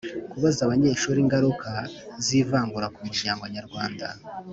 Kubaza 0.31 0.59
abanyeshuri 0.63 1.17
ingaruka 1.21 1.69
z’ivangura 2.25 2.87
ku 2.93 2.99
muryango 3.07 3.43
nyarwanda 3.55 4.07